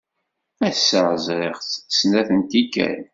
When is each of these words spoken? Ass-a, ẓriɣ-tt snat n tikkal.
Ass-a, 0.69 1.01
ẓriɣ-tt 1.25 1.83
snat 1.97 2.29
n 2.37 2.41
tikkal. 2.49 3.01